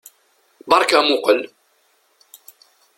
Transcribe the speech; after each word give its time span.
Beṛka 0.69 0.95
amuqqel! 0.99 1.39